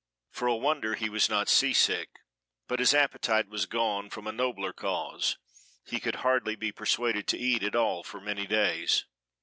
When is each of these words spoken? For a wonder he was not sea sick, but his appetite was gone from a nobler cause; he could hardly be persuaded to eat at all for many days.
For 0.31 0.47
a 0.47 0.55
wonder 0.55 0.95
he 0.95 1.11
was 1.11 1.29
not 1.29 1.47
sea 1.47 1.73
sick, 1.73 2.09
but 2.67 2.79
his 2.79 2.91
appetite 2.91 3.49
was 3.49 3.67
gone 3.67 4.09
from 4.09 4.25
a 4.25 4.31
nobler 4.31 4.73
cause; 4.73 5.37
he 5.85 5.99
could 5.99 6.15
hardly 6.25 6.55
be 6.55 6.71
persuaded 6.71 7.27
to 7.27 7.37
eat 7.37 7.61
at 7.61 7.75
all 7.75 8.01
for 8.03 8.19
many 8.19 8.47
days. 8.47 9.05